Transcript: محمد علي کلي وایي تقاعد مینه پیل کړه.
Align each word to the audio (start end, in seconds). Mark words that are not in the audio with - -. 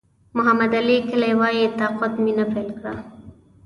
محمد 0.37 0.71
علي 0.79 0.97
کلي 1.09 1.31
وایي 1.39 1.65
تقاعد 1.79 2.13
مینه 2.25 2.45
پیل 2.53 2.69
کړه. 2.79 2.93